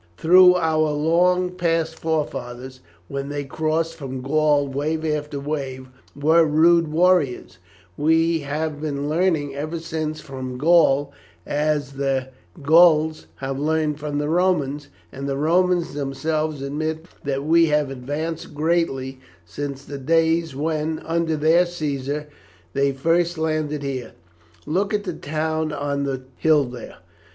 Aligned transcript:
Though 0.19 0.55
our 0.55 0.89
long 0.93 1.51
past 1.51 1.93
forefathers, 1.93 2.79
when 3.07 3.29
they 3.29 3.43
crossed 3.43 3.93
from 3.93 4.21
Gaul 4.21 4.67
wave 4.67 5.05
after 5.05 5.39
wave, 5.39 5.89
were 6.19 6.43
rude 6.43 6.87
warriors, 6.87 7.59
we 7.97 8.39
have 8.39 8.81
been 8.81 9.07
learning 9.07 9.53
ever 9.53 9.77
since 9.79 10.19
from 10.19 10.57
Gaul 10.57 11.13
as 11.45 11.91
the 11.91 12.29
Gauls 12.63 13.27
have 13.35 13.59
learned 13.59 13.99
from 13.99 14.17
the 14.17 14.27
Romans, 14.27 14.87
and 15.11 15.29
the 15.29 15.37
Romans 15.37 15.93
themselves 15.93 16.63
admit 16.63 17.05
that 17.23 17.45
we 17.45 17.67
have 17.67 17.91
advanced 17.91 18.55
greatly 18.55 19.19
since 19.45 19.85
the 19.85 19.99
days 19.99 20.55
when, 20.55 20.97
under 21.05 21.37
their 21.37 21.63
Caesar, 21.67 22.25
they 22.73 22.91
first 22.91 23.37
landed 23.37 23.83
here. 23.83 24.13
Look 24.65 24.95
at 24.95 25.03
the 25.03 25.13
town 25.13 25.71
on 25.71 26.05
the 26.05 26.23
hill 26.39 26.63
there. 26.65 26.97